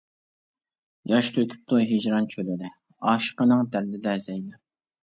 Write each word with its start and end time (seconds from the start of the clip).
ياش 1.11 1.29
تۆكۈپتۇ 1.35 1.83
ھىجران 1.91 2.27
چۆلىدە، 2.35 2.73
ئاشىقىنىڭ 3.13 3.65
دەردىدە 3.77 4.21
زەينەپ. 4.29 4.69